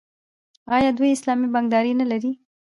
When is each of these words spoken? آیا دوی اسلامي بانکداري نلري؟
آیا 0.75 0.89
دوی 0.97 1.09
اسلامي 1.13 1.47
بانکداري 1.53 1.91
نلري؟ 2.01 2.31